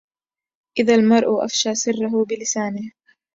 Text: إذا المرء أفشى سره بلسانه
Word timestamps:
إذا 0.79 0.95
المرء 0.95 1.45
أفشى 1.45 1.75
سره 1.75 2.25
بلسانه 2.29 2.91